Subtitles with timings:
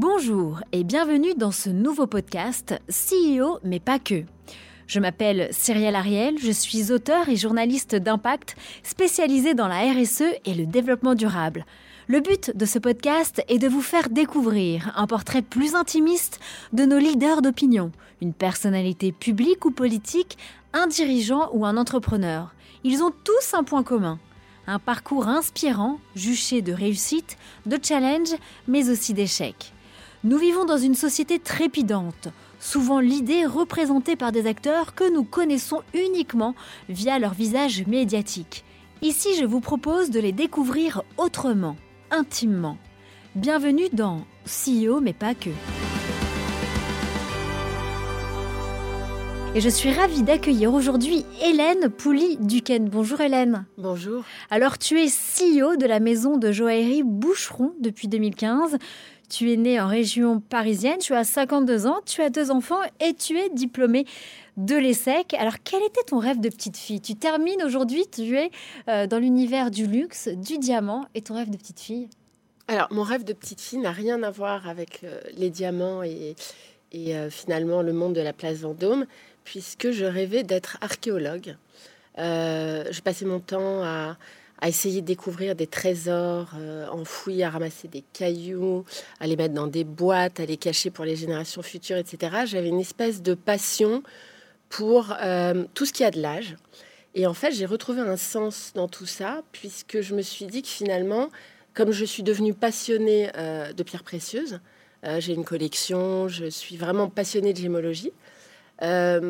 [0.00, 4.22] Bonjour et bienvenue dans ce nouveau podcast CEO mais pas que.
[4.86, 10.54] Je m'appelle Cyrielle Ariel, je suis auteur et journaliste d'impact spécialisée dans la RSE et
[10.54, 11.66] le développement durable.
[12.06, 16.38] Le but de ce podcast est de vous faire découvrir un portrait plus intimiste
[16.72, 17.90] de nos leaders d'opinion,
[18.22, 20.38] une personnalité publique ou politique,
[20.74, 22.54] un dirigeant ou un entrepreneur.
[22.84, 24.20] Ils ont tous un point commun,
[24.68, 28.30] un parcours inspirant, juché de réussite, de challenge,
[28.68, 29.72] mais aussi d'échecs.
[30.24, 35.82] Nous vivons dans une société trépidante, souvent l'idée représentée par des acteurs que nous connaissons
[35.94, 36.56] uniquement
[36.88, 38.64] via leur visage médiatique.
[39.00, 41.76] Ici, je vous propose de les découvrir autrement,
[42.10, 42.78] intimement.
[43.36, 45.50] Bienvenue dans CEO mais pas que.
[49.54, 52.88] Et je suis ravie d'accueillir aujourd'hui Hélène Pouli-Duquesne.
[52.88, 53.66] Bonjour Hélène.
[53.78, 54.24] Bonjour.
[54.50, 58.76] Alors tu es CEO de la maison de joaillerie Boucheron depuis 2015.
[59.28, 63.12] Tu es née en région parisienne, tu as 52 ans, tu as deux enfants et
[63.12, 64.06] tu es diplômée
[64.56, 65.34] de l'ESSEC.
[65.34, 67.00] Alors, quel était ton rêve de petite fille?
[67.00, 68.50] Tu termines aujourd'hui, tu es
[68.88, 72.08] euh, dans l'univers du luxe, du diamant, et ton rêve de petite fille?
[72.68, 76.34] Alors, mon rêve de petite fille n'a rien à voir avec euh, les diamants et,
[76.94, 79.06] euh, finalement le monde de la place Vendôme,
[79.44, 81.56] puisque je rêvais d'être archéologue.
[82.16, 84.16] je passais mon temps à,
[84.60, 88.84] à essayer de découvrir des trésors euh, enfouis, à ramasser des cailloux,
[89.20, 92.42] à les mettre dans des boîtes, à les cacher pour les générations futures, etc.
[92.44, 94.02] J'avais une espèce de passion
[94.68, 96.56] pour euh, tout ce qui a de l'âge.
[97.14, 100.62] Et en fait, j'ai retrouvé un sens dans tout ça, puisque je me suis dit
[100.62, 101.30] que finalement,
[101.72, 104.60] comme je suis devenue passionnée euh, de pierres précieuses,
[105.20, 108.10] j'ai une collection, je suis vraiment passionnée de gémologie.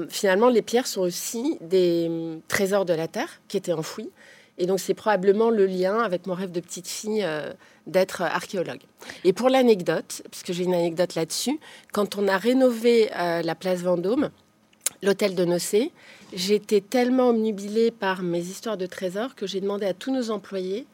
[0.09, 4.09] finalement, les pierres sont aussi des hum, trésors de la terre qui étaient enfouis
[4.59, 7.53] et donc, c'est probablement le lien avec mon rêve de petite fille euh,
[7.87, 8.81] d'être archéologue.
[9.23, 11.61] Et pour l'anecdote, puisque j'ai une anecdote là-dessus,
[11.93, 14.31] quand on a rénové euh, la place Vendôme,
[15.01, 15.93] l'hôtel de Nocé,
[16.33, 20.87] j'étais tellement omnubilée par mes histoires de trésors que j'ai demandé à tous nos employés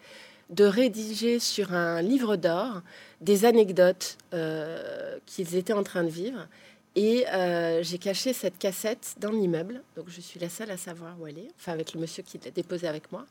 [0.50, 2.82] de rédiger sur un livre d'or
[3.22, 6.46] des anecdotes euh, qu'ils étaient en train de vivre.
[6.96, 9.82] Et euh, j'ai caché cette cassette dans l'immeuble.
[9.96, 12.38] Donc je suis la seule à savoir où elle est, enfin avec le monsieur qui
[12.44, 13.26] l'a déposée avec moi.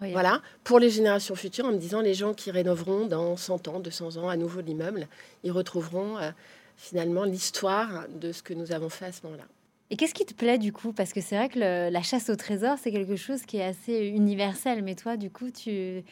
[0.00, 3.80] Voilà, pour les générations futures, en me disant les gens qui rénoveront dans 100 ans,
[3.80, 5.08] 200 ans à nouveau l'immeuble,
[5.42, 6.30] ils retrouveront euh,
[6.76, 9.44] finalement l'histoire de ce que nous avons fait à ce moment-là.
[9.92, 10.92] Et qu'est-ce qui te plaît du coup?
[10.92, 14.06] Parce que c'est vrai que la chasse au trésor, c'est quelque chose qui est assez
[14.06, 14.84] universel.
[14.84, 16.04] Mais toi, du coup, tu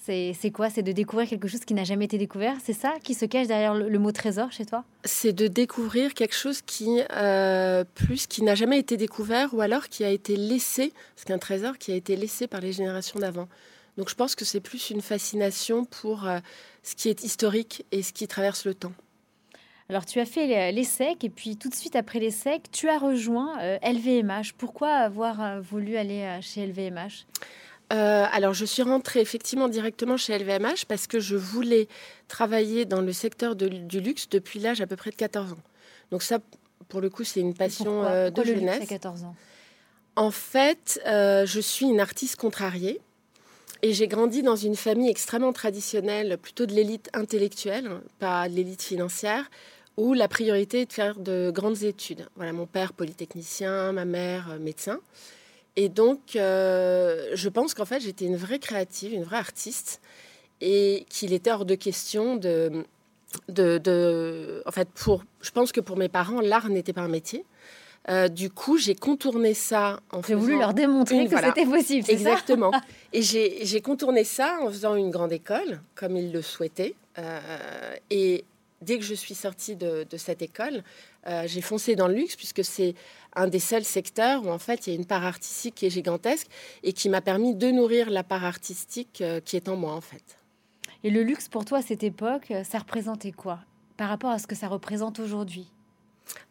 [0.00, 0.70] c'est quoi?
[0.70, 2.94] C'est de découvrir quelque chose qui n'a jamais été découvert C'est ça?
[3.02, 4.84] Qui se cache derrière le, mot trésor chez toi?
[5.04, 9.88] C'est de découvrir quelque chose qui, euh, plus, qui n'a jamais été découvert ou alors
[9.88, 13.48] qui a été laissé, parce qu'un trésor qui a été laissé par les générations d'avant.
[13.96, 16.38] Donc je pense que c'est plus une fascination pour euh,
[16.82, 18.92] ce qui est historique et ce qui traverse le temps.
[19.90, 23.56] Alors tu as fait l'ESSEC et puis tout de suite après l'ESSEC, tu as rejoint
[23.82, 24.30] LVMH.
[24.30, 27.24] Euh, Pourquoi avoir voulu aller chez LVMH
[27.92, 31.88] euh, alors, je suis rentrée effectivement directement chez LVMH parce que je voulais
[32.28, 35.58] travailler dans le secteur du luxe depuis l'âge à peu près de 14 ans.
[36.10, 36.38] Donc ça,
[36.88, 38.86] pour le coup, c'est une passion euh, de jeunesse.
[38.86, 39.34] 14 ans?
[40.16, 43.00] En fait, euh, je suis une artiste contrariée
[43.82, 47.88] et j'ai grandi dans une famille extrêmement traditionnelle, plutôt de l'élite intellectuelle,
[48.18, 49.48] pas de l'élite financière,
[49.96, 52.26] où la priorité est de faire de grandes études.
[52.36, 55.00] Voilà, mon père polytechnicien, ma mère médecin.
[55.80, 60.00] Et donc, euh, je pense qu'en fait, j'étais une vraie créative, une vraie artiste,
[60.60, 62.84] et qu'il était hors de question de,
[63.48, 67.44] de, En fait, pour, je pense que pour mes parents, l'art n'était pas un métier.
[68.10, 70.40] Euh, du coup, j'ai contourné ça en faisant.
[70.40, 72.10] J'ai voulu leur démontrer que c'était possible.
[72.10, 72.72] Exactement.
[73.12, 76.96] et j'ai contourné ça en faisant une grande école, comme ils le souhaitaient.
[77.18, 78.44] Euh, et
[78.80, 80.82] dès que je suis sortie de, cette école,
[81.46, 82.94] j'ai foncé dans le luxe, puisque c'est
[83.34, 85.90] un des seuls secteurs où en fait il y a une part artistique qui est
[85.90, 86.48] gigantesque
[86.82, 90.00] et qui m'a permis de nourrir la part artistique euh, qui est en moi en
[90.00, 90.38] fait.
[91.04, 93.60] Et le luxe pour toi à cette époque, ça représentait quoi
[93.96, 95.66] par rapport à ce que ça représente aujourd'hui?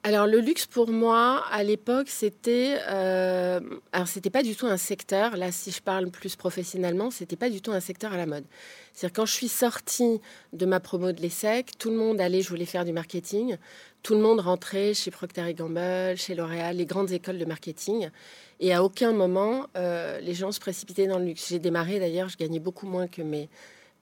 [0.03, 3.59] Alors le luxe pour moi à l'époque c'était euh,
[3.91, 5.35] alors c'était pas du tout un secteur.
[5.35, 8.45] Là si je parle plus professionnellement c'était pas du tout un secteur à la mode.
[8.93, 10.21] C'est quand je suis sortie
[10.53, 13.57] de ma promo de l'ESSEC tout le monde allait je voulais faire du marketing.
[14.03, 18.09] Tout le monde rentrait chez Procter Gamble chez L'Oréal les grandes écoles de marketing.
[18.61, 21.49] Et à aucun moment euh, les gens se précipitaient dans le luxe.
[21.49, 23.49] J'ai démarré d'ailleurs je gagnais beaucoup moins que mes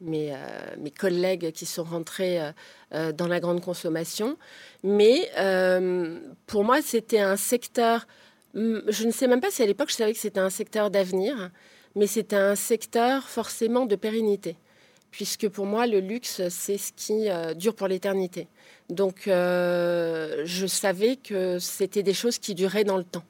[0.02, 0.38] mes, euh,
[0.78, 2.52] mes collègues qui sont rentrés euh,
[2.94, 4.38] euh, dans la grande consommation.
[4.84, 5.30] Mais
[6.48, 8.08] pour moi, c'était un secteur,
[8.54, 10.92] hmm, je ne sais même pas si à l'époque je savais que c'était un secteur
[10.92, 11.50] d'avenir,
[11.96, 14.58] mais c'était un secteur forcément de pérennité.
[15.12, 18.50] Puisque pour moi, le luxe, c'est ce qui dure pour l'éternité.
[18.90, 23.24] Donc, je savais que c'était des choses qui duraient dans le temps.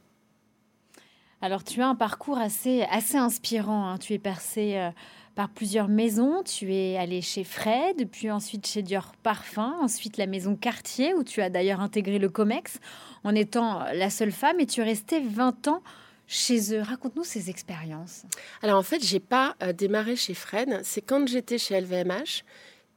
[1.41, 3.87] Alors, tu as un parcours assez, assez inspirant.
[3.87, 3.97] Hein.
[3.99, 4.89] Tu es percé
[5.35, 6.41] par plusieurs maisons.
[6.43, 11.23] Tu es allé chez Fred, puis ensuite chez Dior Parfum, ensuite la maison Cartier, où
[11.23, 12.79] tu as d'ailleurs intégré le COMEX
[13.23, 15.83] en étant la seule femme, et tu es restée 20 ans
[16.27, 16.81] chez eux.
[16.81, 18.23] Raconte-nous ces expériences.
[18.61, 20.81] Alors en fait, j'ai pas euh, démarré chez Fred.
[20.83, 22.43] C'est quand j'étais chez LVMH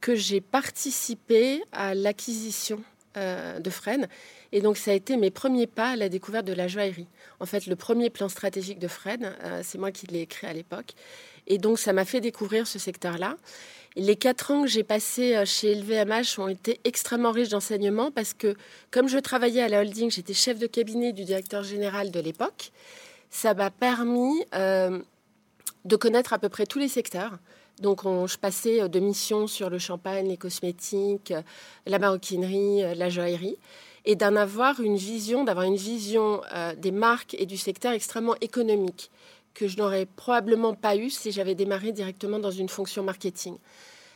[0.01, 2.81] que j'ai participé à l'acquisition
[3.17, 4.07] euh, de Fred.
[4.51, 7.07] Et donc, ça a été mes premiers pas à la découverte de la joaillerie.
[7.39, 10.53] En fait, le premier plan stratégique de Fred, euh, c'est moi qui l'ai écrit à
[10.53, 10.93] l'époque.
[11.49, 13.35] Et donc, ça m'a fait découvrir ce secteur-là.
[13.95, 18.33] Les quatre ans que j'ai passés euh, chez LVMH ont été extrêmement riches d'enseignements parce
[18.33, 18.55] que,
[18.91, 22.71] comme je travaillais à la holding, j'étais chef de cabinet du directeur général de l'époque.
[23.31, 24.99] Ça m'a permis euh,
[25.85, 27.39] de connaître à peu près tous les secteurs.
[27.81, 31.33] Donc, je passais euh, de missions sur le champagne, les cosmétiques,
[31.87, 33.57] la maroquinerie, la joaillerie,
[34.05, 36.41] et d'en avoir une vision, d'avoir une vision
[36.77, 39.11] des marques et du secteur extrêmement économique
[39.59, 43.57] que je n'aurais probablement pas eu si j'avais démarré directement dans une fonction marketing.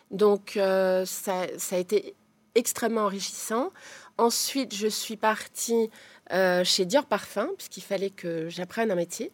[0.09, 2.15] Donc euh, ça, a été
[2.55, 3.71] extrêmement enrichissant.
[4.17, 5.89] Ensuite, je suis partie
[6.31, 9.33] euh, chez Dior Parfum, puisqu'il fallait que j'apprenne un métier.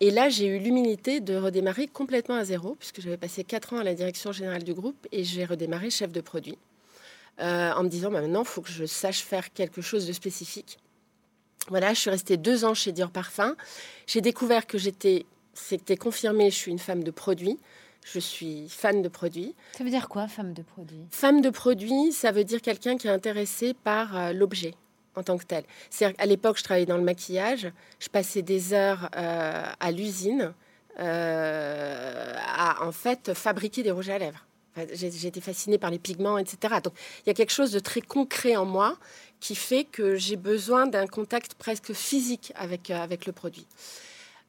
[0.00, 3.78] Et là, j'ai eu l'humilité de redémarrer complètement à zéro, puisque j'avais passé quatre ans
[3.78, 6.56] à la direction générale du groupe et j'ai redémarré chef de produit.
[7.40, 10.14] Euh, en me disant, bah, maintenant, il faut que je sache faire quelque chose de
[10.14, 10.78] spécifique.
[11.68, 13.54] Voilà, je suis restée deux ans chez Dior Parfum.
[14.06, 17.58] J'ai découvert que j'étais c'était confirmé, je suis une femme de produit.
[18.04, 19.54] Je suis fan de produits.
[19.78, 23.06] Ça veut dire quoi, femme de produit Femme de produit, ça veut dire quelqu'un qui
[23.06, 24.74] est intéressé par euh, l'objet
[25.14, 25.64] en tant que tel.
[25.90, 27.70] C'est à l'époque, je travaillais dans le maquillage.
[28.00, 30.52] Je passais des heures euh, à l'usine
[30.98, 34.44] euh, à en fait fabriquer des rouges à lèvres.
[34.94, 36.76] J'étais fascinée par les pigments, etc.
[36.82, 36.94] Donc,
[37.24, 38.96] il y a quelque chose de très concret en moi
[39.38, 43.66] qui fait que j'ai besoin d'un contact presque physique avec, avec le produit.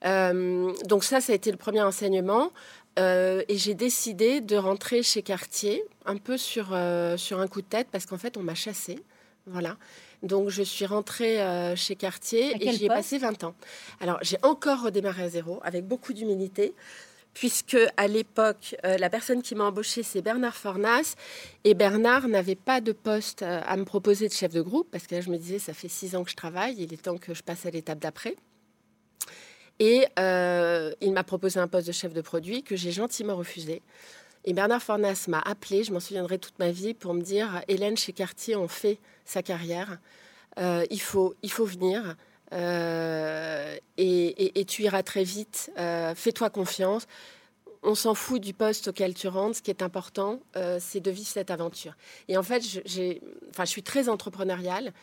[0.06, 2.52] Euh, donc ça, ça a été le premier enseignement.
[3.00, 7.62] Euh, et j'ai décidé de rentrer chez Cartier, un peu sur, euh, sur un coup
[7.62, 9.00] de tête, parce qu'en fait, on m'a chassée.
[9.48, 9.78] Voilà.
[10.22, 11.40] Donc, je suis rentrée
[11.76, 13.56] chez Cartier et j'y ai passé 20 ans.
[14.00, 16.74] Alors, j'ai encore redémarré à zéro, avec beaucoup d'humilité,
[17.34, 21.16] puisque à l'époque, la personne qui m'a embauchée, c'est Bernard Fornas.
[21.66, 25.16] Et Bernard n'avait pas de poste à me proposer de chef de groupe, parce que
[25.16, 27.34] là, je me disais, ça fait six ans que je travaille, il est temps que
[27.34, 28.38] je passe à l'étape d'après.
[29.83, 33.81] Et euh, il m'a proposé un poste de chef de produit que j'ai gentiment refusé.
[34.45, 37.97] Et Bernard Fornas m'a appelé, je m'en souviendrai toute ma vie, pour me dire Hélène,
[37.97, 39.97] chez Cartier, on fait sa carrière.
[40.57, 42.15] Euh, il, faut, il faut venir.
[42.53, 45.69] Euh, et, tu iras très vite.
[46.15, 47.06] Fais-toi confiance.
[47.81, 49.57] On s'en fout du poste auquel tu rentres.
[49.57, 50.39] Ce qui est important,
[50.80, 51.97] c'est de vivre cette aventure.
[52.30, 53.19] Et en fait, je,
[53.66, 54.94] suis très entrepreneuriale.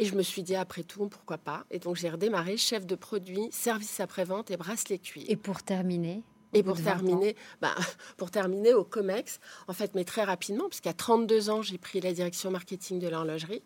[0.00, 2.94] Et je me suis dit, après tout, pourquoi pas Et donc, j'ai redémarré chef de
[2.94, 5.24] produit, service après-vente et bracelet cuir.
[5.26, 6.22] Et pour terminer
[6.54, 7.74] et pour terminer, bah,
[8.16, 12.12] pour terminer au COMEX, en fait, mais très rapidement, puisqu'à 32 ans, j'ai pris la
[12.12, 13.62] direction marketing de l'horlogerie,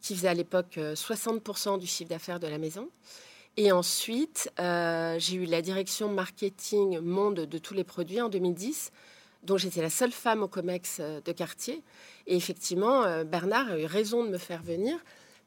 [0.00, 2.88] qui faisait à l'époque 60% euh, du chiffre d'affaires de la maison.
[3.58, 8.90] Et ensuite, euh, j'ai eu la direction marketing monde de tous les produits en 2010,
[9.42, 11.82] dont j'étais la seule femme au COMEX euh, de quartier.
[12.26, 14.98] Et effectivement, Bernard a eu raison de me faire venir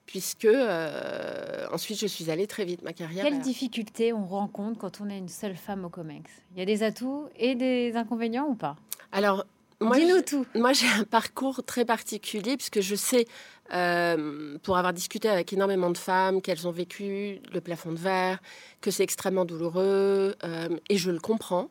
[0.06, 2.82] puisque euh, ensuite je suis allée très vite.
[2.82, 3.24] Ma carrière.
[3.24, 6.30] Quelles difficultés on rencontre quand on est une seule femme au COMEX?
[6.54, 8.76] Il y a des atouts et des inconvénients ou pas?
[9.12, 9.46] Alors,
[9.80, 10.46] moi, dis-nous tout.
[10.56, 13.28] Moi, j'ai un parcours très particulier puisque je sais,
[13.74, 18.40] euh, pour avoir discuté avec énormément de femmes, qu'elles ont vécu le plafond de verre,
[18.82, 21.70] que c'est extrêmement douloureux, euh, et je le comprends,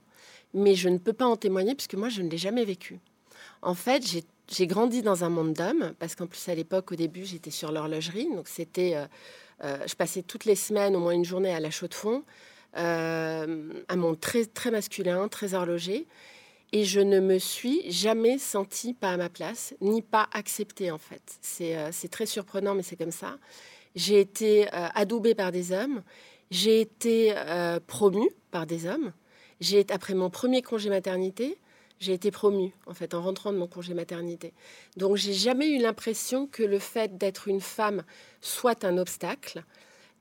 [0.54, 3.00] mais je ne peux pas en témoigner puisque moi, je ne l'ai jamais vécu.
[3.62, 6.94] En fait, j'ai j'ai grandi dans un monde d'hommes, parce qu'en plus, à l'époque, au
[6.94, 8.28] début, j'étais sur l'horlogerie.
[8.34, 8.96] Donc, c'était.
[8.96, 9.06] Euh,
[9.64, 12.24] euh, je passais toutes les semaines, au moins une journée, à la chaux de fond.
[12.76, 16.06] Euh, un monde très, très masculin, très horloger.
[16.72, 20.98] Et je ne me suis jamais sentie pas à ma place, ni pas acceptée, en
[20.98, 21.22] fait.
[21.42, 23.36] C'est très surprenant, mais c'est comme ça.
[23.94, 26.02] j'ai été adoubée par des hommes,
[26.50, 27.34] j'ai été
[27.86, 29.12] promue par des hommes.
[29.60, 31.58] J'ai après mon premier congé maternité,
[32.02, 34.52] j'ai été promue en fait en rentrant de mon congé maternité.
[34.96, 38.02] Donc j'ai jamais eu l'impression que le fait d'être une femme
[38.40, 39.64] soit un obstacle.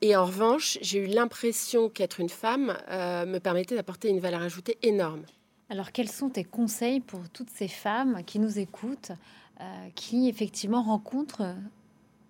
[0.02, 4.42] Et en revanche, j'ai eu l'impression qu'être une femme euh, me permettait d'apporter une valeur
[4.42, 5.24] ajoutée énorme.
[5.70, 9.12] Alors quels sont tes conseils pour toutes ces femmes qui nous écoutent,
[9.60, 9.64] euh,
[9.96, 11.56] qui effectivement rencontrent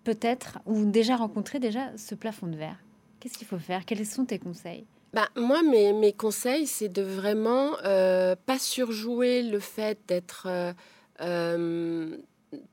[0.04, 2.78] peut-être ou déjà rencontré déjà ce plafond de verre?
[3.20, 3.86] Qu'est-ce qu'il faut faire?
[3.86, 4.86] Quels sont tes conseils?
[5.14, 10.48] Bah, moi, mes, conseils, c'est de vraiment euh, pas surjouer le fait d'être.
[10.48, 10.74] Euh,
[11.22, 12.18] euh,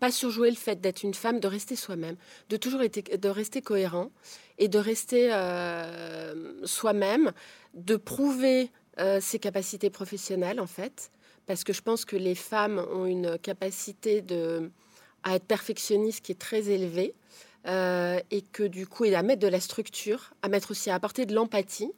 [0.00, 2.16] pas surjouer le fait d'être une femme, de rester soi-même,
[2.48, 4.10] de toujours être, de rester cohérent
[4.58, 5.30] et de rester
[6.64, 7.30] soi-même,
[7.74, 8.72] de prouver
[9.20, 11.12] ses capacités professionnelles en fait,
[11.46, 14.72] parce que je pense que les femmes ont une capacité de,
[15.22, 17.14] à être perfectionniste qui est très élevée
[17.64, 21.24] et que du coup, et à mettre de la structure, à mettre aussi à apporter
[21.24, 21.92] de l'empathie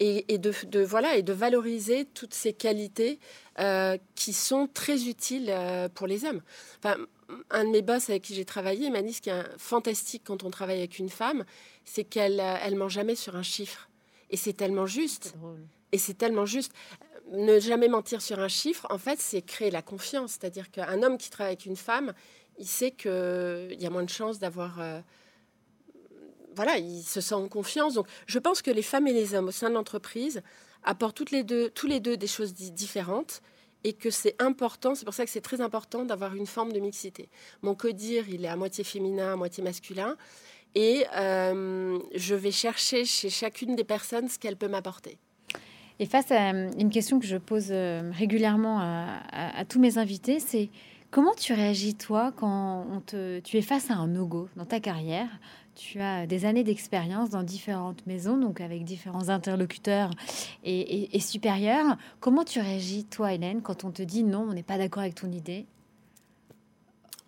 [0.00, 3.18] et, de, voilà, et de valoriser toutes ces qualités
[3.58, 6.42] euh, qui sont très utiles euh, pour les hommes.
[6.78, 6.96] Enfin,
[7.50, 10.42] un de mes boss avec qui j'ai travaillé m'a dit ce qui est fantastique quand
[10.44, 11.44] on travaille avec une femme,
[11.84, 13.88] c'est qu'elle euh, elle ment jamais sur un chiffre.
[14.30, 15.34] Et c'est tellement juste.
[15.92, 16.72] Et c'est tellement juste.
[17.32, 20.32] Ne jamais mentir sur un chiffre, en fait, c'est créer la confiance.
[20.32, 22.12] C'est-à-dire qu'un homme qui travaille avec une femme,
[22.58, 24.80] il sait qu'il y a moins de chances d'avoir
[26.54, 27.94] voilà, ils se sentent en confiance.
[27.94, 30.42] Donc, je pense que les femmes et les hommes au sein de l'entreprise
[30.82, 33.42] apportent toutes les deux, tous les deux des choses différentes
[33.84, 36.80] et que c'est important, c'est pour ça que c'est très important d'avoir une forme de
[36.80, 37.28] mixité.
[37.62, 40.16] Mon codir, il est à moitié féminin, à moitié masculin,
[40.74, 45.18] et euh, je vais chercher chez chacune des personnes ce qu'elle peut m'apporter.
[46.00, 50.68] Et face à une question que je pose euh, régulièrement à, tous mes invités, c'est
[51.12, 54.80] comment tu réagis toi quand on te, tu es face à un no-go dans ta
[54.80, 55.28] carrière?
[55.74, 60.10] Tu as des années d'expérience dans différentes maisons, donc avec différents interlocuteurs
[60.62, 61.96] et, supérieurs.
[62.20, 65.14] Comment tu réagis, toi, Hélène, quand on te dit non, on n'est pas d'accord avec
[65.14, 65.66] ton idée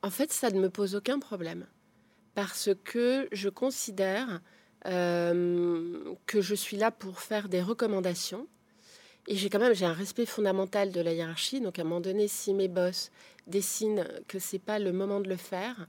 [0.03, 1.67] En fait, ça ne me pose aucun problème.
[2.35, 4.41] Parce que je considère
[4.87, 8.47] euh, que je suis là pour faire des recommandations.
[9.29, 11.61] Et j'ai quand même j'ai un respect fondamental de la hiérarchie.
[11.61, 13.11] Donc à un moment donné, si mes boss
[13.47, 15.89] dessinent que c'est pas le moment de le faire,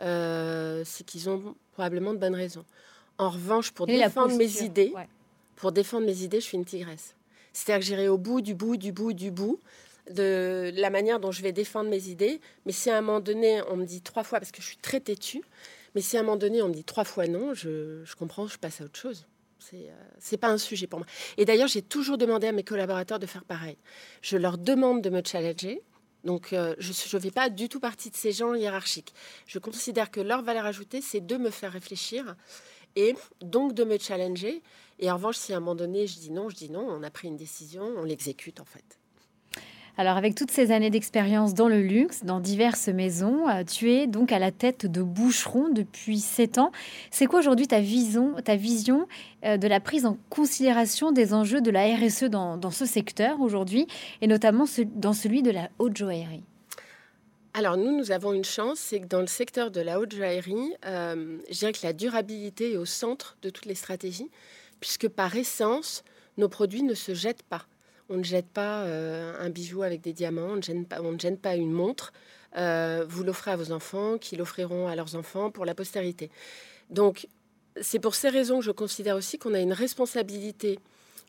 [0.00, 2.64] euh, c'est qu'ils ont probablement de bonnes raisons.
[3.18, 4.92] En revanche, pour défendre mes idées,
[5.54, 7.14] pour défendre mes idées, je suis une tigresse.
[7.52, 9.60] C'est-à-dire que j'irai au bout du bout du bout du bout
[10.10, 12.40] de la manière dont je vais défendre mes idées.
[12.66, 14.76] Mais si à un moment donné, on me dit trois fois, parce que je suis
[14.78, 15.42] très têtue,
[15.94, 18.48] mais si à un moment donné, on me dit trois fois non, je, je comprends,
[18.48, 19.26] je passe à autre chose.
[19.60, 19.90] C'est n'est
[20.34, 21.06] euh, pas un sujet pour moi.
[21.36, 23.76] Et d'ailleurs, j'ai toujours demandé à mes collaborateurs de faire pareil.
[24.20, 25.80] Je leur demande de me challenger.
[26.24, 29.14] Donc, euh, je ne fais pas du tout partie de ces gens hiérarchiques.
[29.46, 32.36] Je considère que leur valeur ajoutée, c'est de me faire réfléchir
[32.96, 34.62] et donc de me challenger.
[34.98, 37.02] Et en revanche, si à un moment donné, je dis non, je dis non, on
[37.02, 38.98] a pris une décision, on l'exécute en fait.
[40.00, 44.06] Alors avec toutes ces années d'expérience dans le luxe, dans diverses maisons, euh, tu es
[44.06, 46.70] donc à la tête de Boucheron depuis 7 ans.
[47.10, 49.08] C'est quoi aujourd'hui ta vision, ta vision
[49.44, 53.88] euh, de la prise en considération des enjeux de la RSE dans, ce secteur aujourd'hui,
[54.20, 56.44] et notamment dans celui de la haute joaillerie?
[57.52, 60.74] Alors nous, nous avons une chance, c'est que dans le secteur de la haute joaillerie,
[60.86, 64.30] euh, je dirais que la durabilité est au centre de toutes les stratégies,
[64.78, 66.04] puisque par essence,
[66.36, 67.66] nos produits ne se jettent pas.
[68.10, 71.72] On ne jette pas euh, un bijou avec des diamants, on ne gêne pas, une
[71.72, 72.12] montre.
[72.56, 76.30] Euh, vous l'offrez à vos enfants, qui l'offriront à leurs enfants pour la postérité.
[76.88, 77.28] Donc,
[77.80, 80.78] c'est pour ces raisons que je considère aussi qu'on a une responsabilité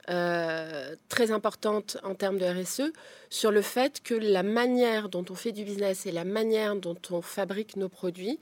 [0.09, 2.93] euh, très importante en termes de RSE
[3.29, 6.97] sur le fait que la manière dont on fait du business et la manière dont
[7.11, 8.39] on fabrique nos produits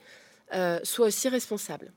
[0.84, 1.92] soit aussi responsable.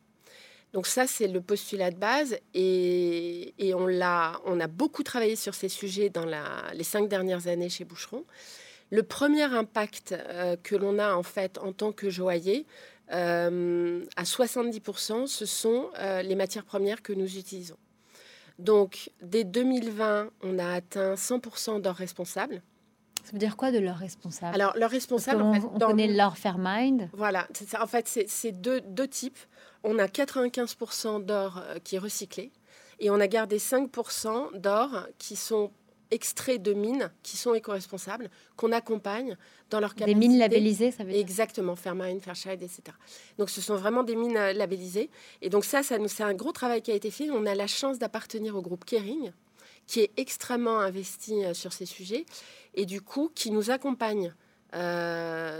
[0.72, 5.54] Donc ça, c'est le postulat de base et, on, a, on a beaucoup travaillé sur
[5.54, 6.26] ces sujets dans
[6.72, 8.24] les cinq dernières années chez Boucheron.
[8.90, 12.66] Le premier impact euh, que l'on a en fait en tant que joaillier,
[13.12, 17.76] euh, à 70%, ce sont euh, les matières premières que nous utilisons.
[18.58, 22.62] Donc, dès 2020, on a atteint 100% d'or responsable.
[23.24, 24.54] Ça veut dire quoi de leur responsable?
[24.54, 27.08] Alors, leur responsable, en fait, on connaît leur Fairmind.
[27.12, 27.46] Voilà,
[27.80, 29.38] en fait, c'est deux, deux, types
[29.84, 32.52] on a 95% d'or euh, qui est recyclé
[32.98, 35.70] et on a gardé 5% d'or qui sont
[36.10, 39.36] extraits de mines qui sont éco-responsables, qu'on accompagne
[39.70, 40.18] dans leur capacité.
[40.18, 42.82] Des mines labellisées, ça veut dire Exactement, Fairmine, Fairchild, etc.
[43.38, 45.10] Donc ce sont vraiment des mines euh, labellisées.
[45.40, 47.30] Et donc ça, ça c'est un gros travail qui a été fait.
[47.30, 49.32] On a la chance d'appartenir au groupe Kering,
[49.86, 52.26] qui est extrêmement investi euh, sur ces sujets,
[52.74, 54.34] et du coup, qui nous accompagne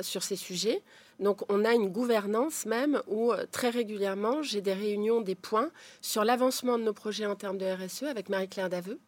[0.03, 0.85] sur ces sujets.
[1.21, 6.25] Donc on a une gouvernance même où très régulièrement j'ai des réunions, des points sur
[6.25, 8.99] l'avancement de nos projets en termes de RSE avec Marie-Claire Daveux.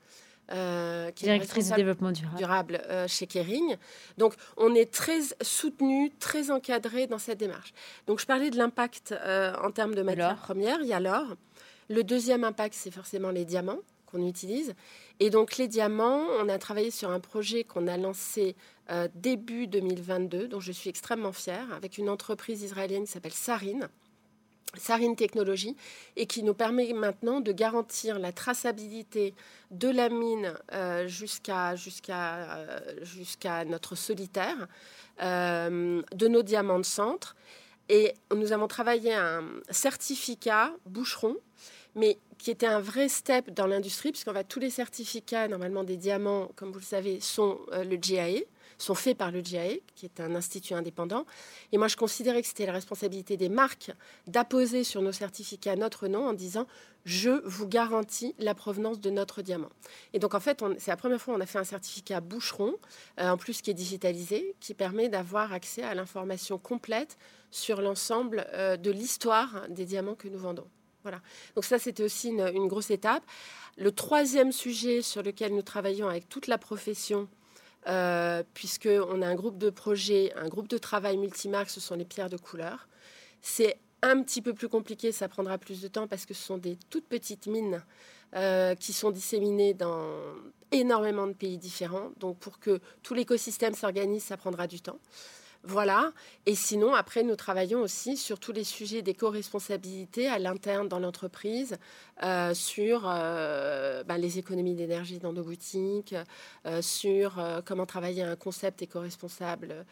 [0.50, 3.76] Euh, qui directrice du développement durable, durable euh, chez Kering.
[4.18, 7.72] Donc, on est très soutenu, très encadré dans cette démarche.
[8.06, 10.80] Donc, je parlais de l'impact euh, en termes de matières premières.
[10.82, 11.36] Il y a l'or.
[11.88, 14.74] Le deuxième impact, c'est forcément les diamants qu'on utilise.
[15.20, 18.56] Et donc, les diamants, on a travaillé sur un projet qu'on a lancé
[19.14, 23.88] début 2022, dont je suis extrêmement fière, avec une entreprise israélienne qui s'appelle Sarine
[24.76, 25.76] Sarine Technologies
[26.16, 29.34] et qui nous permet maintenant de garantir la traçabilité
[29.70, 34.68] de la mine euh, euh, jusqu'à notre solitaire
[35.22, 37.36] euh, de nos diamants de centre.
[37.88, 41.36] Et nous avons travaillé un certificat boucheron,
[41.94, 45.96] mais qui était un vrai step dans l'industrie, puisqu'en fait tous les certificats normalement des
[45.96, 48.40] diamants, comme vous le savez, sont le GIA
[48.82, 51.26] sont faits par le GIA, qui est un institut indépendant.
[51.72, 53.92] Et moi, je considérais que c'était la responsabilité des marques
[54.26, 56.66] d'apposer sur nos certificats notre nom en disant
[57.04, 59.70] je vous garantis la provenance de notre diamant.
[60.12, 62.74] Et donc, en fait, c'est la première fois qu'on a fait un certificat boucheron,
[63.18, 67.18] euh, en plus qui est digitalisé, qui permet d'avoir accès à l'information complète
[67.50, 70.66] sur l'ensemble euh, de l'histoire des diamants que nous vendons.
[71.02, 71.20] Voilà.
[71.56, 73.24] Donc ça, c'était aussi une, grosse étape.
[73.76, 77.28] Le troisième sujet sur lequel nous travaillons avec toute la profession,
[77.88, 82.04] euh, puisqu'on a un groupe de projets, un groupe de travail multimarque, ce sont les
[82.04, 82.88] pierres de couleur.
[83.40, 86.58] C'est un petit peu plus compliqué, ça prendra plus de temps parce que ce sont
[86.58, 87.82] des toutes petites mines
[88.34, 90.06] euh, qui sont disséminées dans
[90.70, 92.10] énormément de pays différents.
[92.18, 94.98] Donc pour que tout l'écosystème s'organise, ça prendra du temps.
[95.64, 96.12] Voilà.
[96.44, 101.76] Et sinon, après, nous travaillons aussi sur tous les sujets d'éco-responsabilité à l'interne dans l'entreprise,
[102.24, 106.16] euh, sur euh, ben, les économies d'énergie dans nos boutiques,
[106.66, 109.86] euh, sur comment travailler un concept éco-responsable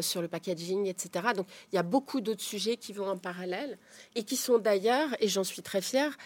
[0.00, 1.28] sur le packaging, etc.
[1.34, 3.78] Donc, il y a beaucoup d'autres sujets qui vont en parallèle
[4.14, 6.16] et qui sont d'ailleurs, et j'en suis très fière,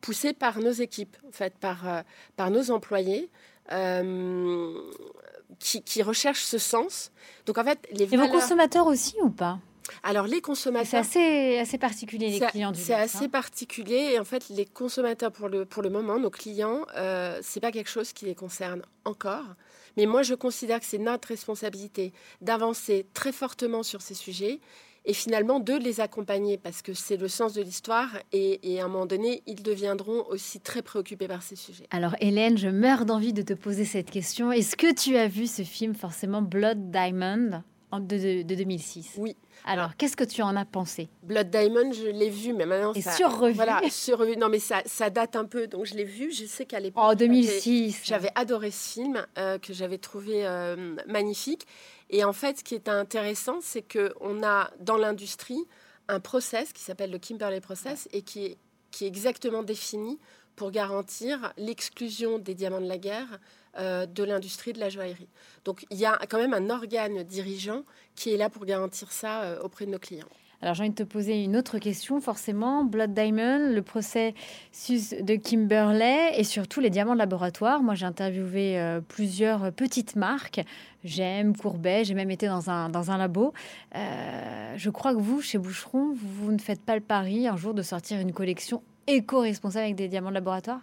[0.00, 2.04] poussés par nos équipes, en fait, par,
[2.36, 3.30] par nos employés
[5.58, 7.10] qui, recherchent ce sens.
[7.46, 9.58] Donc en fait, les Et vos consommateurs aussi ou pas?
[10.02, 13.28] Alors les consommateurs, c'est assez, assez particulier les clients C'est assez hein.
[13.28, 17.60] particulier et en fait les consommateurs pour le pour le moment, nos clients, euh, c'est
[17.60, 19.44] pas quelque chose qui les concerne encore.
[19.96, 24.60] Mais moi je considère que c'est notre responsabilité d'avancer très fortement sur ces sujets
[25.08, 28.88] et finalement de les accompagner parce que c'est le sens de l'histoire et, à un
[28.88, 31.86] moment donné, ils deviendront aussi très préoccupés par ces sujets.
[31.90, 34.52] Alors Hélène, je meurs d'envie de te poser cette question.
[34.52, 39.34] Est-ce que tu as vu ce film forcément Blood Diamond de, de 2006 Oui.
[39.64, 41.08] Alors, qu'est-ce que tu en as pensé?
[41.22, 43.54] Blood Diamond, je l'ai vu, mais maintenant Et ça, surrevu.
[43.54, 44.36] Voilà, surrevu.
[44.36, 46.30] Non, mais ça, ça date un peu, donc je l'ai vu.
[46.32, 50.96] Je sais qu'à l'époque, oh, 2006, j'avais adoré ce film euh, que j'avais trouvé euh,
[51.06, 51.66] magnifique.
[52.10, 55.66] Et en fait, ce qui est intéressant, c'est que on a dans l'industrie
[56.08, 58.58] un process qui s'appelle le Kimberley Process et qui est,
[58.90, 60.18] qui est exactement défini
[60.56, 63.38] pour garantir l'exclusion des diamants de la guerre
[63.78, 65.28] euh, de l'industrie de la joaillerie.
[65.64, 67.84] Donc il y a quand même un organe dirigeant
[68.16, 70.28] qui est là pour garantir ça euh, auprès de nos clients.
[70.60, 72.84] Alors j'ai envie de te poser une autre question, forcément.
[72.84, 77.82] Blood Diamond, le processus de Kimberley et surtout les diamants de laboratoire.
[77.82, 80.60] Moi j'ai interviewé euh, plusieurs petites marques.
[81.04, 83.52] J'aime, Courbet, j'ai même été dans un, dans un labo.
[83.94, 87.82] je crois que vous, chez Boucheron, vous ne faites pas le pari un jour de
[87.82, 90.80] sortir une collection éco-responsable avec des diamants de laboratoire?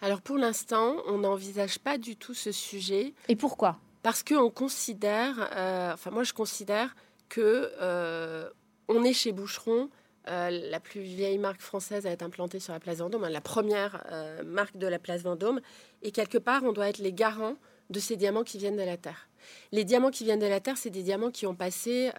[0.00, 3.14] Alors pour l'instant, on n'envisage pas du tout ce sujet.
[3.28, 3.78] Et pourquoi?
[4.02, 6.94] Parce qu'on considère, euh, enfin moi je considère
[7.28, 8.48] que euh,
[8.88, 9.90] on est chez Boucheron
[10.28, 13.40] euh, la plus vieille marque française à être implantée sur la place Vendôme, hein, la
[13.42, 14.02] première
[14.44, 15.60] marque de la place Vendôme.
[16.02, 17.56] Et quelque part, on doit être les garants
[17.90, 19.28] de ces diamants qui viennent de la Terre.
[19.72, 22.10] Les diamants qui viennent de la Terre, c'est des diamants qui ont passé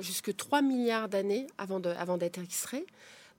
[0.00, 2.84] jusque 3 milliards d'années avant d'être extraits.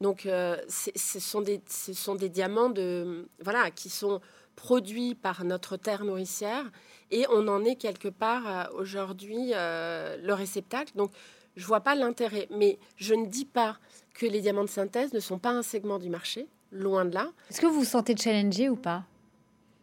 [0.02, 4.22] Donc, euh, ce, sont des, diamants de, voilà, qui sont
[4.56, 6.66] produits par notre terre nourricière
[7.12, 10.94] et on en est quelque part euh, aujourd'hui euh, le réceptacle.
[10.96, 11.12] Donc,
[11.60, 12.48] je vois pas l'intérêt.
[12.50, 13.78] Mais je ne dis pas
[14.14, 17.30] que les diamants de synthèse ne sont pas un segment du marché, loin de là.
[17.50, 19.04] Est-ce que vous vous sentez challengé ou pas?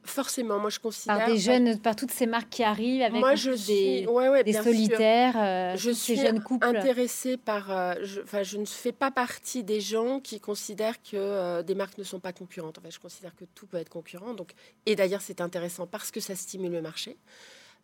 [0.04, 1.18] Forcément, moi je considère.
[1.18, 5.34] Par des jeunes, par toutes ces marques qui arrivent avec moi, je des, des solitaires,
[5.36, 6.64] euh, je suis jeunes couples.
[6.64, 7.72] intéressée par.
[7.72, 11.74] Euh, je, enfin, je ne fais pas partie des gens qui considèrent que euh, des
[11.74, 12.78] marques ne sont pas concurrentes.
[12.78, 14.32] Enfin, je considère que tout peut être concurrent.
[14.32, 14.52] Donc,
[14.86, 17.16] et d'ailleurs, c'est intéressant parce que ça stimule le marché.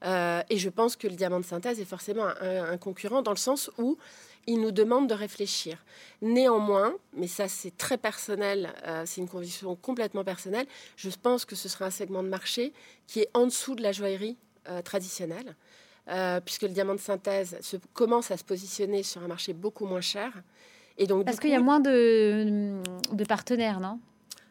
[0.05, 3.71] Et je pense que le diamant de synthèse est forcément un concurrent dans le sens
[3.79, 3.97] où
[4.47, 5.79] il nous demande de réfléchir.
[6.21, 11.57] Néanmoins, mais ça c'est très personnel, euh, c'est une conviction complètement personnelle, je pense que
[11.57, 12.73] ce sera un segment de marché
[13.07, 14.37] qui est en dessous de la joaillerie
[14.69, 15.55] euh, traditionnelle.
[16.45, 20.01] puisque le diamant de synthèse se, commence à se positionner sur un marché beaucoup moins
[20.01, 20.33] cher.
[20.99, 24.01] Et donc, Parce qu'il y a moins de, de partenaires, non?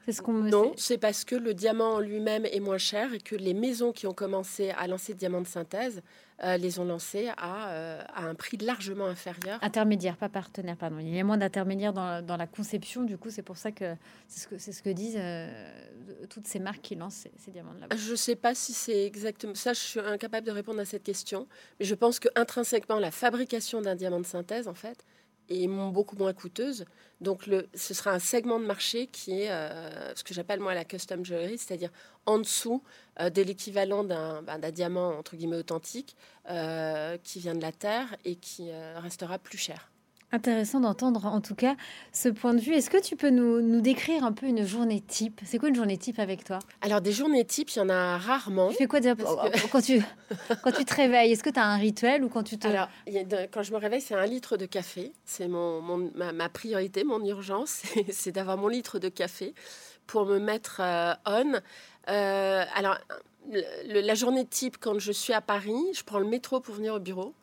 [0.07, 3.91] Ce non, c'est parce que le diamant lui-même est moins cher et que les maisons
[3.91, 6.01] qui ont commencé à lancer le diamant de synthèse
[6.43, 9.59] euh, les ont lancés à, euh, à, un prix largement inférieur.
[9.61, 10.97] Intermédiaire, pas partenaire, pardon.
[10.97, 13.95] Il y a moins d'intermédiaires dans, dans, la conception, du coup, c'est pour ça que
[14.27, 15.47] c'est ce que, c'est ce que disent euh,
[16.31, 17.95] toutes ces marques qui lancent ces, diamants-là.
[17.95, 21.03] Je ne sais pas si c'est exactement ça, je suis incapable de répondre à cette
[21.03, 21.47] question,
[21.79, 25.05] mais je pense que intrinsèquement, la fabrication d'un diamant de synthèse, en fait,
[25.51, 26.85] est beaucoup moins coûteuse.
[27.19, 30.73] Donc, le, ce sera un segment de marché qui est euh, ce que j'appelle moi
[30.73, 31.91] la custom jewelry, c'est-à-dire
[32.25, 32.83] en dessous
[33.19, 36.15] euh, de l'équivalent d'un ben, diamant entre guillemets authentique
[36.49, 39.90] euh, qui vient de la terre et qui restera plus cher.
[40.33, 41.75] Intéressant d'entendre en tout cas
[42.13, 42.73] ce point de vue.
[42.73, 45.41] Est-ce que tu peux nous, décrire un peu une journée type?
[45.45, 46.59] C'est quoi une journée type avec toi?
[46.81, 48.69] Alors des journées types, il y en a rarement.
[48.69, 48.99] Tu fais quoi
[49.71, 50.01] quand, tu,
[50.63, 51.33] quand tu te réveilles?
[51.33, 52.67] Est-ce que tu as un rituel ou quand tu te...
[52.67, 52.87] Alors
[53.51, 55.11] quand je me réveille, c'est un litre de café.
[55.25, 55.81] C'est mon,
[56.15, 59.53] ma, priorité, mon urgence, c'est d'avoir mon litre de café
[60.07, 61.59] pour me mettre euh, on.
[62.09, 62.97] Euh, alors
[63.85, 66.99] la journée type, quand je suis à Paris, je prends le métro pour venir au
[66.99, 67.33] bureau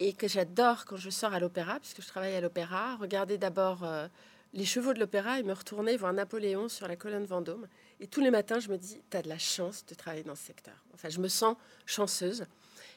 [0.00, 3.84] et que j'adore quand je sors à l'opéra, puisque je travaille à l'opéra, regarder d'abord
[3.84, 4.08] euh,
[4.54, 7.68] les chevaux de l'opéra et me retourner voir Napoléon sur la colonne Vendôme.
[8.00, 10.34] Et tous les matins, je me dis, tu as de la chance de travailler dans
[10.34, 10.74] ce secteur.
[10.94, 12.46] Enfin, je me sens chanceuse.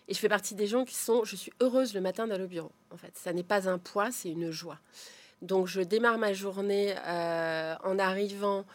[0.07, 2.47] Et je fais partie des gens qui sont, je suis heureuse le matin d'aller au
[2.47, 2.71] bureau.
[2.89, 4.79] En fait, ça n'est pas un poids, c'est une joie.
[5.41, 8.65] Donc, je démarre ma journée euh, en arrivant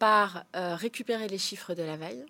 [0.00, 2.24] par euh, récupérer les chiffres de la veille.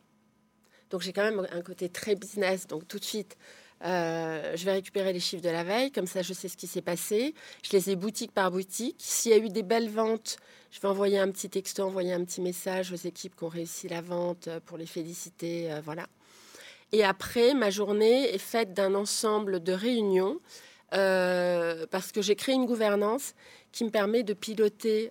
[0.90, 2.66] Donc, j'ai quand même un côté très business.
[2.66, 3.38] Donc, tout de suite,
[3.84, 6.66] euh, je vais récupérer les chiffres de la veille, comme ça je sais ce qui
[6.66, 7.34] s'est passé.
[7.64, 8.96] Je les ai boutique par boutique.
[8.98, 10.36] S'il y a eu des belles ventes,
[10.70, 13.88] je vais envoyer un petit texto, envoyer un petit message aux équipes qui ont réussi
[13.88, 15.72] la vente euh, pour les féliciter.
[15.72, 16.06] Euh, voilà.
[16.92, 20.38] Et après, ma journée est faite d'un ensemble de réunions
[20.90, 23.32] parce que j'ai créé une gouvernance
[23.72, 25.10] qui me permet de piloter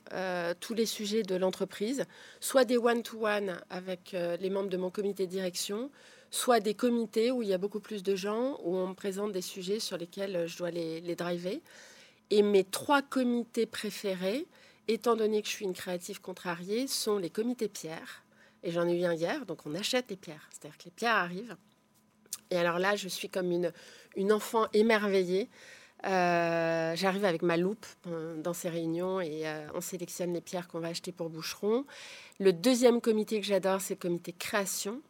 [0.60, 2.06] tous les sujets de l'entreprise,
[2.40, 5.90] soit des one-to-one avec les membres de mon comité de direction,
[6.32, 9.34] soit des comités où il y a beaucoup plus de gens, où on me présente
[9.34, 11.62] des sujets sur lesquels je dois les, driver.
[12.30, 14.48] Et mes trois comités préférés,
[14.88, 18.24] étant donné que je suis une créative contrariée, sont les comités pierres.
[18.64, 20.48] Et j'en ai eu un hier, donc on achète les pierres.
[20.52, 21.58] C'est-à-dire que les pierres arrivent.
[22.50, 23.74] Et alors là, je suis comme une,
[24.16, 25.50] une enfant émerveillée.
[26.06, 27.86] Euh, j'arrive avec ma loupe
[28.38, 31.86] dans ces réunions et euh, on sélectionne les pierres qu'on va acheter pour Boucheron.
[32.40, 35.02] Le deuxième comité que j'adore, c'est le comité création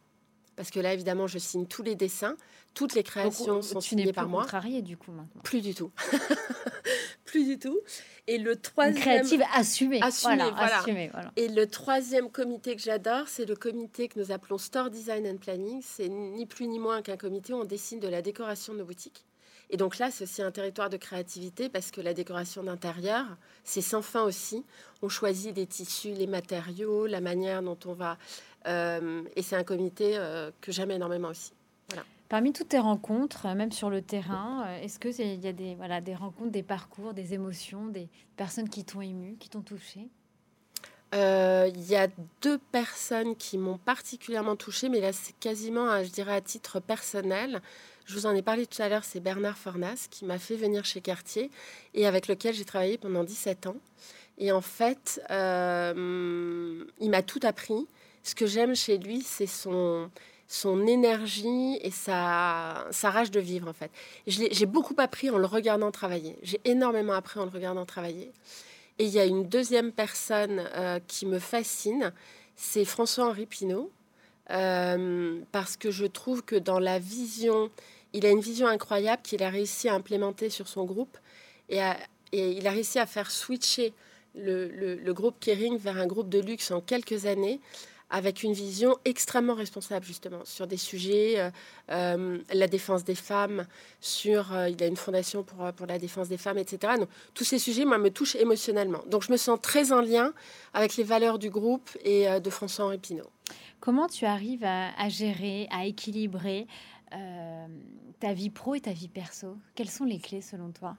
[0.62, 2.36] parce que là, évidemment, je signe tous les dessins,
[2.72, 4.42] toutes les créations sont signées par moi.
[4.42, 5.42] contrariée du coup maintenant.
[5.42, 5.90] Plus du tout,
[7.24, 7.80] plus du tout.
[8.28, 9.98] Et le troisième créative assumée.
[10.00, 14.88] Assumée, voilà, Et le troisième comité que j'adore, c'est le comité que nous appelons Store
[14.88, 15.82] Design and Planning.
[15.84, 18.84] C'est ni plus ni moins qu'un comité où on dessine de la décoration de nos
[18.84, 19.24] boutiques.
[19.72, 23.24] Et donc là, c'est aussi un territoire de créativité parce que la décoration d'intérieur,
[23.64, 24.64] c'est sans fin aussi.
[25.00, 28.18] On choisit des tissus, les matériaux, la manière dont on va
[28.66, 31.52] euh, et c'est un comité euh, que j'aime énormément aussi.
[32.28, 36.00] Parmi toutes tes rencontres, euh, même sur le terrain, est-ce qu'il y a des, voilà,
[36.00, 40.08] des rencontres, des parcours, des émotions, des personnes qui t'ont ému, qui t'ont touché?
[41.14, 42.08] Il y a
[42.40, 47.60] deux personnes qui m'ont particulièrement touchée, mais là c'est quasiment, je dirais, à titre personnel.
[48.04, 50.84] Je vous en ai parlé tout à l'heure, c'est Bernard Fornas qui m'a fait venir
[50.84, 51.50] chez Cartier
[51.94, 53.76] et avec lequel j'ai travaillé pendant 17 ans.
[54.38, 57.86] Et en fait, il m'a tout appris
[58.22, 60.10] ce que j'aime chez lui, c'est son,
[60.48, 63.90] son énergie et sa, sa rage de vivre, en fait.
[64.26, 66.36] J'ai beaucoup appris en le regardant travailler.
[66.42, 68.30] J'ai énormément appris en le regardant travailler.
[68.98, 72.12] Et il y a une deuxième personne euh, qui me fascine,
[72.54, 73.90] c'est François-Henri Pinault,
[74.50, 77.70] euh, parce que je trouve que dans la vision,
[78.12, 81.16] il a une vision incroyable qu'il a réussi à implémenter sur son groupe
[81.68, 81.80] et,
[82.32, 83.92] il a réussi à faire switcher
[84.34, 87.60] le, groupe Kering vers un groupe de luxe en quelques années
[88.12, 91.50] avec une vision extrêmement responsable justement sur des sujets, euh,
[91.90, 93.66] euh, la défense des femmes,
[94.00, 96.92] sur euh, il a une fondation pour, pour la défense des femmes, etc.
[96.98, 99.02] Donc, tous ces sujets, moi, me touchent émotionnellement.
[99.08, 100.34] Donc je me sens très en lien
[100.74, 103.30] avec les valeurs du groupe et de François-Henri Pinault.
[103.80, 106.66] Comment tu arrives à, à gérer, à équilibrer
[108.20, 109.56] ta vie pro et ta vie perso?
[109.74, 110.96] Quelles sont les clés selon toi?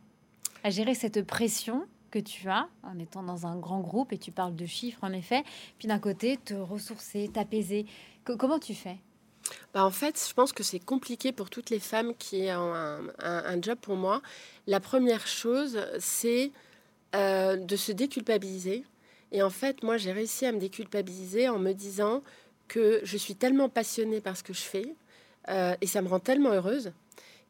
[0.63, 4.31] À gérer cette pression que tu as en étant dans un grand groupe et tu
[4.31, 5.43] parles de chiffres en effet,
[5.79, 7.87] puis d'un côté te ressourcer, t'apaiser.
[8.23, 8.97] comment tu fais?
[9.73, 12.73] Bah en fait, je pense que c'est compliqué pour toutes les femmes qui ont
[13.19, 14.21] un, job pour moi.
[14.67, 16.51] La première chose, c'est
[17.15, 18.85] euh, de se déculpabiliser.
[19.31, 22.21] Et en fait, moi, j'ai réussi à me déculpabiliser en me disant
[22.67, 24.95] que je suis tellement passionnée par ce que je fais
[25.49, 26.93] euh, et ça me rend tellement heureuse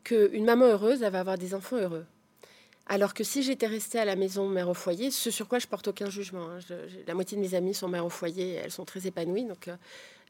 [0.06, 2.06] qu'une maman heureuse, elle va avoir des enfants heureux.
[2.88, 5.68] Alors que si j'étais restée à la maison mère au foyer, ce sur quoi je
[5.68, 6.76] porte aucun jugement, hein,
[7.08, 9.76] la moitié de mes amies sont mères au foyer, elles sont très épanouies, donc euh,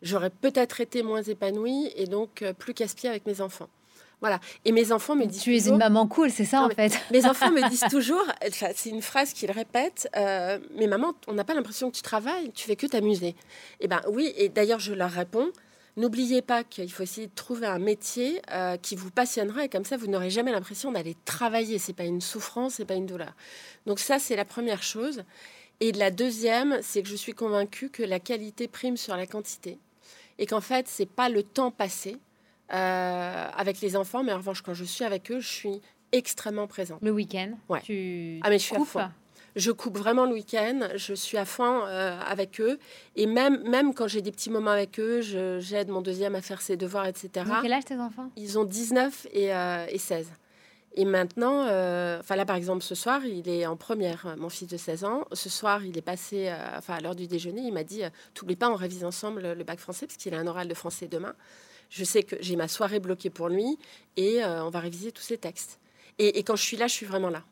[0.03, 3.69] j'aurais peut-être été moins épanouie et donc euh, plus casse-pied avec mes enfants.
[4.21, 4.39] Voilà.
[4.63, 5.41] Et mes enfants me disent.
[5.41, 6.97] Tu es une maman cool, c'est ça en fait.
[7.11, 8.23] Mes enfants me disent toujours,
[8.73, 12.51] c'est une phrase qu'ils répètent euh, Mais maman, on n'a pas l'impression que tu travailles,
[12.53, 13.35] tu fais que t'amuser.
[13.81, 15.49] Eh bien oui, et d'ailleurs je leur réponds
[15.95, 19.85] N'oubliez pas qu'il faut essayer de trouver un métier euh, qui vous passionnera et comme
[19.85, 21.77] ça, vous n'aurez jamais l'impression d'aller travailler.
[21.77, 23.33] C'est pas une souffrance, c'est pas une douleur.
[23.85, 25.23] Donc ça, c'est la première chose.
[25.79, 29.77] Et la deuxième, c'est que je suis convaincue que la qualité prime sur la quantité
[30.39, 32.17] et qu'en fait, c'est pas le temps passé
[32.73, 36.67] euh, avec les enfants, mais en revanche, quand je suis avec eux, je suis extrêmement
[36.67, 36.99] présente.
[37.01, 37.81] Le week-end, ouais.
[37.81, 39.11] tu ah mais je suis à
[39.55, 42.79] je coupe vraiment le week-end, je suis à fond euh, avec eux.
[43.15, 45.21] Et même, même quand j'ai des petits moments avec eux,
[45.59, 47.29] j'aide mon deuxième à faire ses devoirs, etc.
[47.35, 48.29] Ils quel âge tes enfants?
[48.35, 49.49] Ils ont 19 et,
[49.97, 50.27] 16.
[50.27, 50.29] Euh,
[50.95, 54.67] et maintenant, euh, enfin là par exemple ce soir, il est en première, mon fils
[54.67, 55.25] de 16 ans.
[55.31, 58.69] Ce soir, il est passé, enfin à l'heure du déjeuner, il m'a dit, t'oublies pas,
[58.69, 61.33] on révise ensemble le bac français parce qu'il a un oral de français demain.
[61.89, 63.77] Je sais que j'ai ma soirée bloquée pour lui
[64.17, 65.79] et on va réviser tous ses textes.
[66.19, 67.43] et quand je suis là, je suis vraiment là.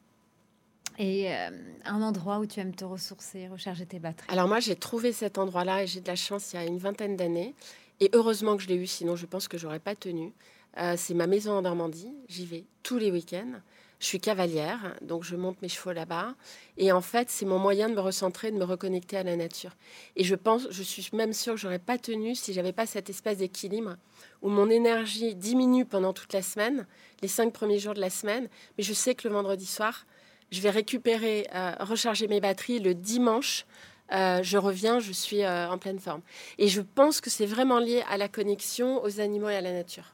[1.02, 1.50] Et euh,
[1.86, 4.32] un endroit où tu aimes te ressourcer, recharger tes batteries?
[4.32, 6.78] Alors moi, j'ai trouvé cet endroit-là et j'ai de la chance il y a une
[6.78, 7.56] vingtaine d'années.
[8.00, 10.32] Et heureusement que je l'ai eu, sinon je pense que j'aurais pas tenu.
[10.78, 12.14] Euh, c'est ma maison en Normandie.
[12.30, 13.62] J'y vais tous les week-ends.
[14.00, 16.36] Je suis cavalière, donc je monte mes chevaux là-bas.
[16.78, 19.76] Et en fait, c'est mon moyen de me recentrer, de me reconnecter à la nature.
[20.16, 23.10] Et je pense, je suis même sûre que j'aurais pas tenu si j'avais pas cet
[23.10, 23.96] espace d'équilibre
[24.44, 26.86] où mon énergie diminue pendant toute la semaine,
[27.24, 28.50] les cinq premiers jours de la semaine.
[28.78, 30.06] Mais je sais que le vendredi soir,
[30.52, 33.66] je vais récupérer, euh, recharger mes batteries le dimanche.
[34.12, 36.22] Euh, je reviens, je suis euh, en pleine forme.
[36.58, 39.72] Et je pense que c'est vraiment lié à la connexion aux animaux et à la
[39.72, 40.14] nature.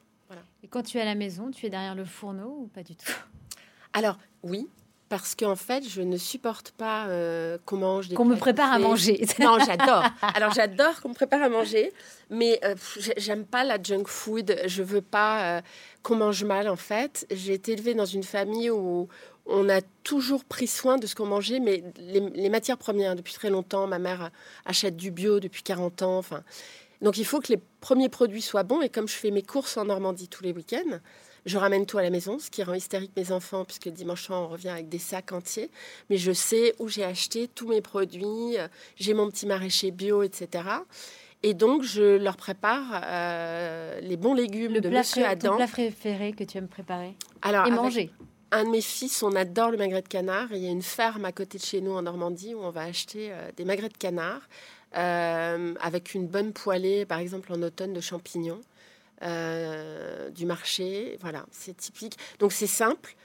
[0.63, 2.95] Et quand tu es à la maison, tu es derrière le fourneau ou pas du
[2.95, 3.11] tout?
[3.93, 4.67] Alors, oui,
[5.07, 7.07] parce qu'en fait, je ne supporte pas
[7.65, 9.25] qu'on mange des Qu'on me prépare à manger.
[9.39, 10.03] non, j'adore.
[10.21, 11.93] Alors, j'adore qu'on me prépare à manger,
[12.29, 12.59] mais
[13.15, 14.59] j'aime pas la junk food.
[14.65, 15.61] Je veux pas
[16.03, 17.25] qu'on mange mal, en fait.
[17.31, 19.07] J'ai été élevée dans une famille où,
[19.47, 23.49] on a toujours pris soin de ce qu'on mangeait, mais les, matières premières, depuis très
[23.49, 24.31] longtemps, ma mère
[24.65, 26.17] achète du bio depuis 40 ans.
[26.17, 26.43] Enfin,
[27.01, 28.81] donc il faut que les premiers produits soient bons.
[28.81, 30.99] Et comme je fais mes courses en Normandie tous les week-ends,
[31.45, 34.23] je ramène tout à la maison, ce qui rend hystérique mes enfants, puisque le dimanche
[34.23, 35.71] soir, on revient avec des sacs entiers.
[36.09, 38.57] Mais je sais où j'ai acheté tous mes produits,
[38.97, 40.63] j'ai mon petit maraîcher bio, etc.
[41.43, 45.51] Et donc, je leur prépare euh, les bons légumes le de Monsieur Adam.
[45.51, 48.11] Le plat préféré que tu aimes préparer Alors, et manger
[48.51, 50.47] un de mes fils, on adore le magret de canard.
[50.51, 52.83] il y a une ferme à côté de chez nous en Normandie où on va
[52.83, 54.41] acheter euh, des magrets de canard
[54.95, 58.61] euh, avec une bonne poêlée, par exemple en automne, de champignons
[59.23, 61.17] euh, du marché.
[61.19, 62.17] Voilà, c'est typique.
[62.39, 63.15] Donc c'est simple.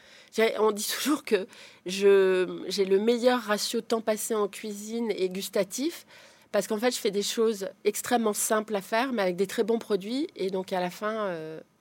[0.59, 1.47] On dit toujours que
[1.87, 6.07] j'ai le meilleur ratio temps passé en cuisine et gustatif
[6.53, 9.63] parce qu'en fait, je fais des choses extrêmement simples à faire, mais avec des très
[9.63, 10.27] bons produits.
[10.37, 11.35] Et donc à la fin,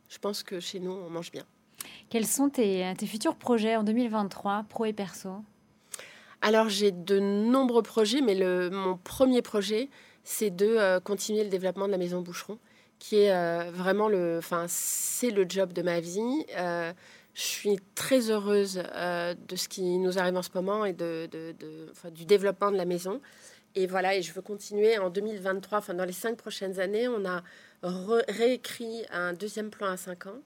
[0.10, 1.46] je pense que chez nous, on mange bien.
[2.10, 5.30] Quels sont tes, futurs projets en 2023, pro et perso?
[6.42, 8.36] Alors, j'ai de nombreux projets, mais
[8.70, 9.90] mon premier projet,
[10.24, 12.58] c'est de euh, continuer le développement de la maison Boucheron,
[13.00, 16.46] qui est euh, vraiment le, enfin, c'est le job de ma vie.
[16.58, 16.92] Euh,
[17.34, 21.30] je suis très heureuse de ce qui nous arrive en ce moment et de,
[22.12, 23.22] du développement de la maison.
[23.74, 27.24] Et voilà, et je veux continuer en 2023, enfin dans les cinq prochaines années, on
[27.24, 27.42] a
[27.84, 30.42] réécrit un deuxième plan à cinq ans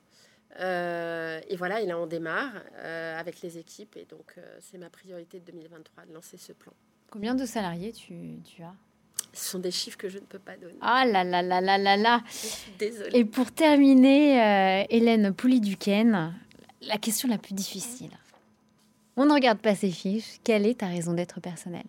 [0.59, 4.77] euh, et voilà, et là on démarre euh, avec les équipes et donc euh, c'est
[4.77, 6.71] ma priorité de 2023 de lancer ce plan.
[7.11, 8.73] Combien de salariés tu, tu, as?
[9.33, 10.77] Ce sont des chiffres que je ne peux pas donner.
[10.81, 12.21] Ah là là là là là là
[12.79, 13.19] désolée.
[13.19, 16.33] Et pour terminer, Hélène Pouliduquesne,
[16.81, 18.11] la question la plus difficile.
[19.17, 20.39] On ne regarde pas ces fiches.
[20.43, 21.87] Quelle est ta raison d'être personnelle?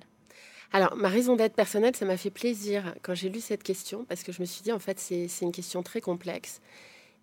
[0.73, 4.23] Alors, ma raison d'être personnelle, ça m'a fait plaisir quand j'ai lu cette question, parce
[4.23, 6.61] que je me suis dit, en fait, c'est une question très complexe.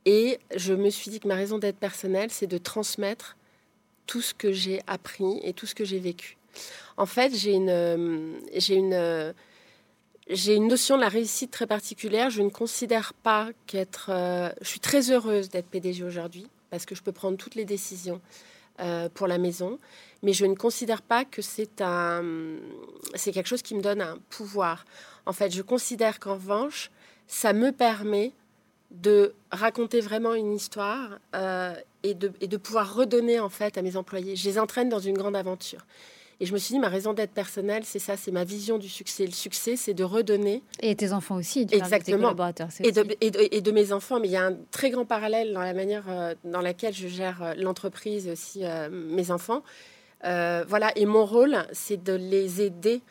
[0.06, 3.38] Et je me suis dit que ma raison d'être personnelle, c'est de transmettre
[4.06, 6.38] tout ce que j'ai appris et tout ce que j'ai vécu.
[6.98, 9.34] En fait, j'ai une, euh, j'ai une, euh,
[10.30, 12.30] j'ai une notion de la réussite très particulière.
[12.30, 14.08] Je ne considère pas qu'être.
[14.10, 17.66] Euh, je suis très heureuse d'être PDG aujourd'hui parce que je peux prendre toutes les
[17.66, 18.22] décisions
[19.13, 19.78] pour la maison,
[20.24, 22.24] mais je ne considère pas que c'est un,
[23.13, 24.86] c'est quelque chose qui me donne un pouvoir.
[25.28, 26.89] En fait, je considère qu'en revanche,
[27.28, 28.32] ça me permet
[28.93, 34.36] de raconter vraiment une histoire euh, et, de, pouvoir redonner en fait à mes employés.
[34.36, 35.86] Je les entraîne dans une grande aventure.
[36.39, 38.89] Et je me suis dit, ma raison d'être personnelle, c'est ça, c'est ma vision du
[38.89, 39.25] succès.
[39.25, 40.62] Le succès, c'est de redonner.
[40.82, 42.17] Et tes enfants aussi, tu Exactement.
[42.17, 42.67] Tes collaborateurs.
[42.84, 44.19] Et de, et, de, et de, mes enfants.
[44.19, 47.08] Mais il y a un très grand parallèle dans la manière euh, dans laquelle je
[47.08, 49.63] gère euh, l'entreprise et aussi euh, mes enfants.
[50.25, 53.01] Euh, voilà, et mon rôle, c'est de les aider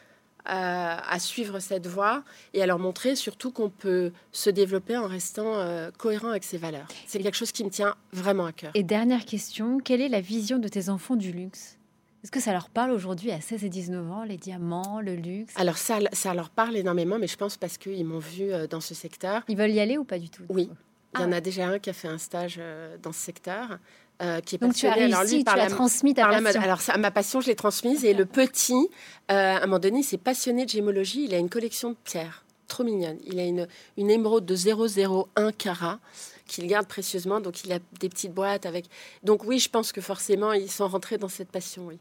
[0.44, 2.24] à, à, suivre cette voie
[2.54, 6.58] et à leur montrer surtout qu'on peut se développer en restant euh, cohérent avec ses
[6.58, 6.86] valeurs.
[7.06, 8.72] C'est quelque chose qui me tient vraiment à cœur.
[8.74, 11.78] Et dernière question, quelle est la vision de tes enfants du luxe?
[12.22, 15.54] Est-ce que ça leur parle aujourd'hui à 16 et 19 ans, les diamants, le luxe?
[15.56, 18.80] Alors ça, ça leur parle énormément, mais je pense parce qu'ils m'ont vu euh, dans
[18.80, 19.42] ce secteur.
[19.48, 20.70] Ils veulent y aller ou pas du tout Oui.
[21.14, 23.78] Il y en a déjà un qui a fait un stage euh, dans ce secteur.
[24.22, 26.28] Euh, qui est Donc tu as réussi, alors lui, tu par as la, transmis ta
[26.28, 26.60] passion.
[26.60, 28.04] La, alors ça, ma passion, je l'ai transmise.
[28.04, 28.88] Et le petit,
[29.30, 31.24] euh, à un moment donné, il s'est passionné de gémologie.
[31.24, 33.18] Il a une collection de pierres, trop mignonne.
[33.26, 35.98] Il a une, une émeraude de 001 carat
[36.46, 37.40] qu'il garde précieusement.
[37.40, 38.86] Donc il a des petites boîtes avec.
[39.24, 41.98] Donc oui, je pense que forcément, ils sont rentrés dans cette passion, oui.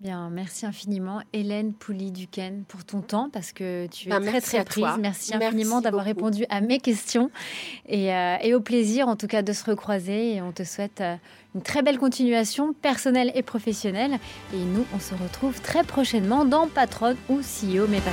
[0.00, 4.62] Bien, merci infiniment, Hélène Pouli-Duquesne, pour ton temps, parce que tu es bah, très très
[4.62, 4.84] prise.
[4.84, 4.98] Toi.
[4.98, 7.30] Merci infiniment d'avoir répondu à mes questions
[7.88, 10.34] et, euh, et, au plaisir, en tout cas, de se recroiser.
[10.34, 11.16] Et on te souhaite euh,
[11.54, 14.18] une très belle continuation personnelle et professionnelle.
[14.52, 18.10] Et nous, on se retrouve très prochainement dans Patronne ou CEO, mais pas.